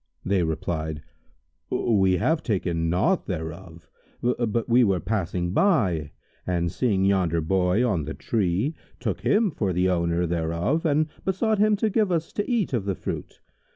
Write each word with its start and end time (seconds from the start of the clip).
They 0.25 0.41
replied 0.41 1.03
"We 1.69 2.17
have 2.17 2.41
taken 2.41 2.89
naught 2.89 3.27
thereof; 3.27 3.87
but 4.23 4.67
we 4.67 4.83
were 4.83 4.99
passing 4.99 5.51
by 5.51 6.09
and 6.47 6.71
seeing 6.71 7.05
yonder 7.05 7.39
Boy 7.39 7.85
on 7.87 8.05
the 8.05 8.15
tree, 8.15 8.73
took 8.99 9.21
him 9.21 9.51
for 9.51 9.73
the 9.73 9.89
owner 9.89 10.25
thereof 10.25 10.87
and 10.87 11.05
besought 11.23 11.59
him 11.59 11.75
to 11.75 11.91
give 11.91 12.11
us 12.11 12.33
to 12.33 12.49
eat 12.49 12.73
of 12.73 12.85
the 12.85 12.95
fruit. 12.95 13.41